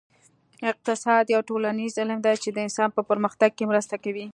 اقتصاد 0.71 1.25
یو 1.33 1.41
ټولنیز 1.49 1.93
علم 2.01 2.19
دی 2.25 2.35
چې 2.43 2.49
د 2.51 2.57
انسان 2.67 2.89
په 2.93 3.01
پرمختګ 3.09 3.49
کې 3.57 3.69
مرسته 3.71 3.95
کوي 4.03 4.25